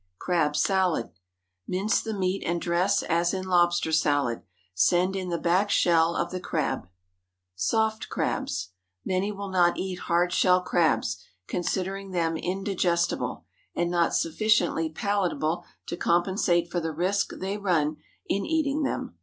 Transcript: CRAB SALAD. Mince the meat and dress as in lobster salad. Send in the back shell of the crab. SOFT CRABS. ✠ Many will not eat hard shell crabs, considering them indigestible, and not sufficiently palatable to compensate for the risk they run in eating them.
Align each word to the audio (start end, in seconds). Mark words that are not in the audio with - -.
CRAB 0.17 0.55
SALAD. 0.55 1.11
Mince 1.67 2.01
the 2.01 2.15
meat 2.15 2.41
and 2.43 2.59
dress 2.59 3.03
as 3.03 3.35
in 3.35 3.45
lobster 3.45 3.91
salad. 3.91 4.41
Send 4.73 5.15
in 5.15 5.29
the 5.29 5.37
back 5.37 5.69
shell 5.69 6.15
of 6.15 6.31
the 6.31 6.39
crab. 6.39 6.87
SOFT 7.53 8.09
CRABS. 8.09 8.69
✠ 8.71 9.05
Many 9.05 9.31
will 9.31 9.51
not 9.51 9.77
eat 9.77 9.99
hard 9.99 10.33
shell 10.33 10.59
crabs, 10.61 11.23
considering 11.45 12.09
them 12.13 12.35
indigestible, 12.35 13.45
and 13.75 13.91
not 13.91 14.15
sufficiently 14.15 14.89
palatable 14.89 15.65
to 15.85 15.95
compensate 15.95 16.71
for 16.71 16.79
the 16.79 16.91
risk 16.91 17.33
they 17.37 17.59
run 17.59 17.97
in 18.27 18.43
eating 18.43 18.81
them. 18.81 19.13